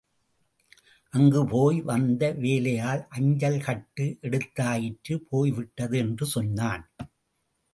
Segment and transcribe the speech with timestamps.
[1.13, 6.85] அங்கு போய் வந்த வேலையாள், அஞ்சல் கட்டு எடுத்தாயிற்று போய்விட்டது என்று சொன்னான்.